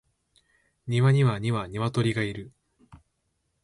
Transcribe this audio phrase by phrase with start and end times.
[0.87, 2.51] 庭には二羽鶏がいる